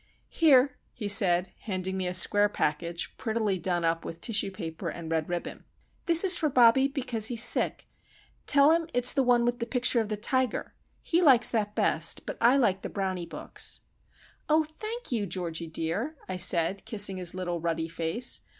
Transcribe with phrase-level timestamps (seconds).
[0.29, 5.11] "Here," he said, handing me a square package, prettily done up with tissue paper and
[5.11, 5.63] red ribbon.
[6.07, 7.87] "This is for Bobbie, because he is sick.
[8.47, 10.73] Tell him it's the one with the picture of the tiger.
[11.03, 13.81] He likes that best, but I like the Brownie Books."
[14.49, 18.41] "Oh, thank you, Georgie dear," I said, kissing his little ruddy face.